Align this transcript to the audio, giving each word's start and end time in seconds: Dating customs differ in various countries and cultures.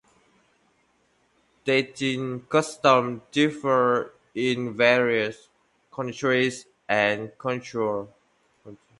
Dating 1.63 2.39
customs 2.47 3.21
differ 3.29 4.11
in 4.33 4.75
various 4.75 5.49
countries 5.91 6.65
and 6.89 7.31
cultures. 7.37 8.07